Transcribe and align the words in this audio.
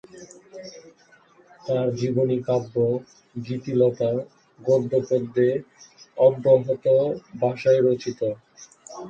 তাঁর 1.61 1.87
জীবনীকাব্য 1.99 2.75
কীর্তিলতা 3.35 4.09
গদ্যেপদ্যে 4.59 5.49
অবহট্ঠ 6.17 6.85
ভাষায় 7.41 7.81
রচিত। 7.81 8.19